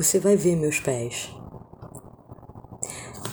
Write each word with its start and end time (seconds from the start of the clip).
Você 0.00 0.18
vai 0.18 0.34
ver 0.34 0.56
meus 0.56 0.80
pés. 0.80 1.30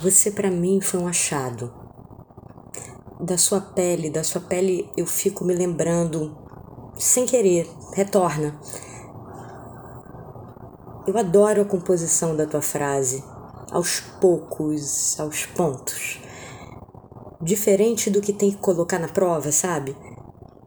Você 0.04 0.30
para 0.30 0.52
mim 0.52 0.82
foi 0.82 1.00
um 1.00 1.08
achado. 1.08 1.74
Da 3.22 3.38
sua 3.38 3.62
pele, 3.62 4.10
da 4.10 4.22
sua 4.22 4.42
pele 4.42 4.92
eu 4.98 5.06
fico 5.06 5.46
me 5.46 5.54
lembrando 5.54 6.38
sem 6.98 7.26
querer, 7.26 7.72
retorna. 7.94 8.60
Eu 11.08 11.18
adoro 11.18 11.62
a 11.62 11.66
composição 11.66 12.36
da 12.36 12.46
tua 12.46 12.62
frase, 12.62 13.24
aos 13.72 14.02
poucos, 14.20 15.18
aos 15.22 15.46
pontos. 15.46 16.20
Diferente 17.42 18.10
do 18.10 18.20
que 18.20 18.34
tem 18.34 18.52
que 18.52 18.58
colocar 18.58 19.00
na 19.00 19.08
prova, 19.08 19.54
sabe? 19.54 19.96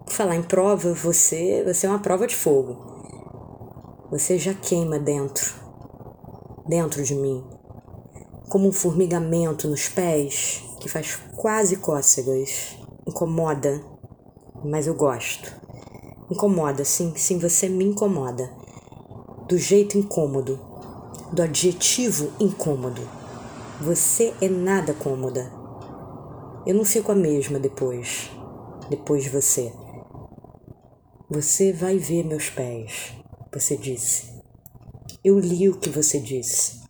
Falar 0.07 0.37
em 0.37 0.43
prova, 0.43 0.95
você, 0.95 1.63
você 1.63 1.87
é 1.87 1.91
uma 1.91 1.99
prova 1.99 2.27
de 2.27 2.35
fogo. 2.35 2.89
Você 4.11 4.39
já 4.39 4.55
queima 4.55 4.99
dentro, 4.99 5.60
dentro 6.71 7.03
de 7.03 7.17
mim, 7.17 7.45
como 8.49 8.69
um 8.69 8.73
formigamento 8.73 9.69
nos 9.69 9.89
pés 9.89 10.63
que 10.81 10.89
faz 10.89 11.17
quase 11.37 11.77
cócegas. 11.77 12.79
Incomoda, 13.07 13.85
mas 14.65 14.87
eu 14.87 14.95
gosto. 14.95 15.53
Incomoda, 16.31 16.85
sim, 16.85 17.13
sim, 17.17 17.39
você 17.39 17.69
me 17.69 17.85
incomoda. 17.85 18.49
Do 19.49 19.59
jeito 19.59 19.99
incômodo, 19.99 20.61
do 21.33 21.43
adjetivo 21.43 22.31
incômodo. 22.39 23.03
Você 23.81 24.33
é 24.41 24.49
nada 24.49 24.95
cômoda. 24.95 25.53
Eu 26.65 26.75
não 26.75 26.85
fico 26.85 27.11
a 27.11 27.17
mesma 27.17 27.59
depois, 27.59 28.31
depois 28.89 29.25
de 29.25 29.31
você. 29.31 29.73
Você 31.29 31.73
vai 31.73 31.99
ver 31.99 32.25
meus 32.25 32.49
pés 32.49 33.21
você 33.53 33.77
disse. 33.77 34.40
Eu 35.23 35.39
li 35.39 35.69
o 35.69 35.79
que 35.79 35.91
você 35.91 36.19
disse. 36.19 36.81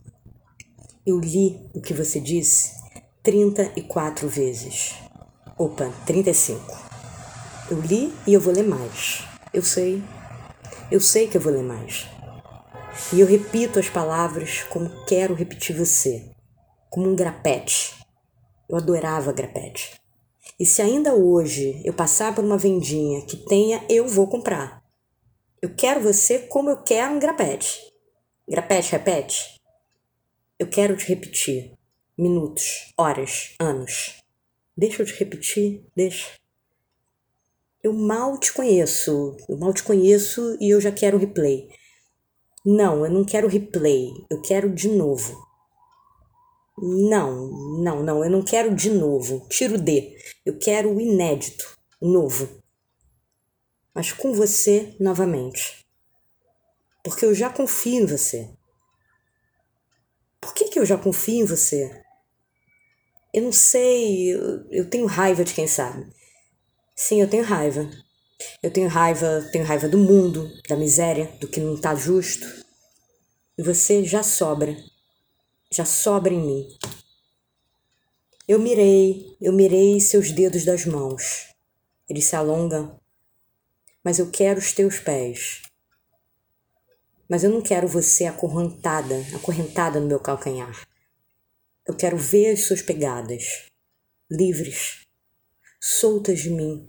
Eu 1.04 1.18
li 1.18 1.60
o 1.74 1.80
que 1.80 1.92
você 1.92 2.20
disse 2.20 2.70
34 3.24 4.28
vezes. 4.28 4.94
Opa, 5.58 5.92
35. 6.06 6.64
Eu 7.72 7.80
li 7.80 8.14
e 8.28 8.32
eu 8.32 8.40
vou 8.40 8.54
ler 8.54 8.62
mais. 8.62 9.24
Eu 9.52 9.64
sei. 9.64 10.00
Eu 10.92 11.00
sei 11.00 11.26
que 11.26 11.38
eu 11.38 11.40
vou 11.40 11.52
ler 11.52 11.64
mais. 11.64 12.06
E 13.12 13.18
eu 13.18 13.26
repito 13.26 13.80
as 13.80 13.88
palavras 13.88 14.62
como 14.70 15.04
quero 15.06 15.34
repetir 15.34 15.76
você, 15.76 16.30
como 16.88 17.10
um 17.10 17.16
grapete. 17.16 17.96
Eu 18.68 18.76
adorava 18.76 19.32
grapete. 19.32 20.00
E 20.56 20.64
se 20.64 20.80
ainda 20.80 21.16
hoje 21.16 21.82
eu 21.84 21.92
passar 21.92 22.32
por 22.32 22.44
uma 22.44 22.56
vendinha 22.56 23.22
que 23.22 23.36
tenha, 23.36 23.84
eu 23.88 24.06
vou 24.06 24.28
comprar. 24.28 24.84
Eu 25.60 25.74
quero 25.74 26.00
você 26.00 26.38
como 26.38 26.70
eu 26.70 26.76
quero 26.76 27.14
um 27.14 27.18
grapete. 27.18 27.89
Grapete, 28.50 28.90
repete. 28.90 29.54
Eu 30.58 30.68
quero 30.68 30.96
te 30.96 31.06
repetir. 31.06 31.72
Minutos, 32.18 32.92
horas, 32.98 33.54
anos. 33.60 34.16
Deixa 34.76 35.02
eu 35.02 35.06
te 35.06 35.14
repetir, 35.14 35.86
deixa. 35.94 36.32
Eu 37.82 37.92
mal 37.92 38.38
te 38.40 38.52
conheço, 38.52 39.36
eu 39.48 39.56
mal 39.56 39.72
te 39.72 39.84
conheço 39.84 40.56
e 40.60 40.68
eu 40.68 40.80
já 40.80 40.90
quero 40.90 41.16
replay. 41.16 41.68
Não, 42.66 43.06
eu 43.06 43.10
não 43.10 43.24
quero 43.24 43.46
replay, 43.46 44.10
eu 44.28 44.42
quero 44.42 44.74
de 44.74 44.88
novo. 44.88 45.40
Não, 46.76 47.50
não, 47.82 48.02
não, 48.02 48.24
eu 48.24 48.30
não 48.30 48.42
quero 48.42 48.74
de 48.74 48.90
novo. 48.90 49.46
Tiro 49.48 49.78
D. 49.78 50.16
Eu 50.44 50.58
quero 50.58 50.94
o 50.94 51.00
inédito, 51.00 51.78
novo 52.02 52.60
mas 53.94 54.12
com 54.12 54.32
você 54.32 54.94
novamente. 54.98 55.79
Porque 57.02 57.24
eu 57.24 57.34
já 57.34 57.50
confio 57.50 58.02
em 58.02 58.06
você. 58.06 58.50
Por 60.40 60.54
que, 60.54 60.68
que 60.68 60.78
eu 60.78 60.86
já 60.86 60.96
confio 60.96 61.42
em 61.42 61.44
você? 61.44 62.02
Eu 63.32 63.42
não 63.42 63.52
sei, 63.52 64.34
eu, 64.34 64.66
eu 64.70 64.90
tenho 64.90 65.06
raiva 65.06 65.44
de 65.44 65.54
quem 65.54 65.66
sabe. 65.66 66.10
Sim, 66.96 67.20
eu 67.20 67.28
tenho 67.28 67.44
raiva. 67.44 67.88
Eu 68.62 68.70
tenho 68.70 68.88
raiva, 68.88 69.48
tenho 69.52 69.64
raiva 69.64 69.88
do 69.88 69.98
mundo, 69.98 70.50
da 70.68 70.76
miséria, 70.76 71.26
do 71.40 71.48
que 71.48 71.60
não 71.60 71.80
tá 71.80 71.94
justo. 71.94 72.46
E 73.56 73.62
você 73.62 74.04
já 74.04 74.22
sobra. 74.22 74.76
Já 75.70 75.84
sobra 75.84 76.32
em 76.32 76.40
mim. 76.40 76.68
Eu 78.48 78.58
mirei, 78.58 79.36
eu 79.40 79.52
mirei 79.52 80.00
seus 80.00 80.32
dedos 80.32 80.64
das 80.64 80.84
mãos. 80.84 81.46
Eles 82.08 82.24
se 82.24 82.34
alongam 82.34 83.00
mas 84.02 84.18
eu 84.18 84.30
quero 84.30 84.58
os 84.58 84.72
teus 84.72 84.98
pés. 84.98 85.62
Mas 87.30 87.44
eu 87.44 87.50
não 87.50 87.62
quero 87.62 87.86
você 87.86 88.24
acorrentada, 88.24 89.14
acorrentada 89.36 90.00
no 90.00 90.08
meu 90.08 90.18
calcanhar. 90.18 90.84
Eu 91.86 91.94
quero 91.94 92.16
ver 92.16 92.50
as 92.50 92.66
suas 92.66 92.82
pegadas, 92.82 93.68
livres, 94.28 95.06
soltas 95.80 96.40
de 96.40 96.50
mim. 96.50 96.88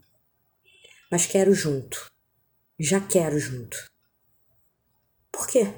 Mas 1.11 1.27
quero 1.27 1.53
junto. 1.53 2.11
Já 2.79 2.99
quero 2.99 3.37
junto. 3.37 3.77
Por 5.31 5.47
quê? 5.47 5.75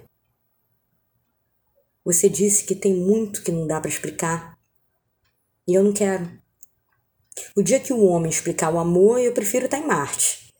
Você 2.05 2.29
disse 2.29 2.63
que 2.63 2.73
tem 2.73 2.93
muito 2.93 3.43
que 3.43 3.51
não 3.51 3.67
dá 3.67 3.81
para 3.81 3.89
explicar. 3.89 4.57
E 5.67 5.73
eu 5.73 5.83
não 5.83 5.91
quero. 5.91 6.41
O 7.53 7.61
dia 7.61 7.81
que 7.81 7.91
o 7.91 8.05
homem 8.05 8.31
explicar 8.31 8.73
o 8.73 8.79
amor, 8.79 9.19
eu 9.19 9.33
prefiro 9.33 9.65
estar 9.65 9.77
em 9.77 9.87
Marte. 9.87 10.53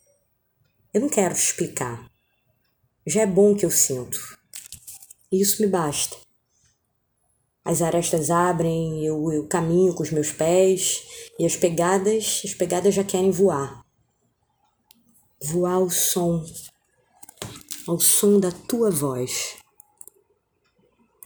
Eu 0.94 1.00
não 1.00 1.10
quero 1.10 1.34
te 1.34 1.42
explicar. 1.42 2.13
Já 3.06 3.22
é 3.22 3.26
bom 3.26 3.54
que 3.54 3.66
eu 3.66 3.72
sinto. 3.72 4.18
E 5.32 5.42
isso 5.42 5.62
me 5.62 5.68
basta. 5.68 6.16
As 7.66 7.82
arestas 7.82 8.30
abrem, 8.30 9.06
eu, 9.06 9.32
eu 9.32 9.48
caminho 9.48 9.94
com 9.94 10.04
os 10.04 10.12
meus 10.12 10.32
pés 10.32 11.04
e 11.40 11.46
as 11.46 11.56
pegadas, 11.56 12.42
as 12.44 12.54
pegadas 12.54 12.94
já 12.94 13.04
querem 13.04 13.32
voar. 13.32 13.84
Voar 15.42 15.76
ao 15.76 15.90
som, 15.90 16.46
ao 17.88 18.00
som 18.00 18.40
da 18.40 18.52
tua 18.52 18.90
voz. 18.90 19.63